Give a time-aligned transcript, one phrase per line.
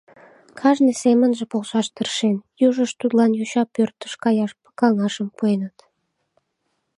[0.59, 5.77] Кажне семынже полшаш тыршен Южышт тудлан йоча пӧртыш каяш каҥашым пуэныт.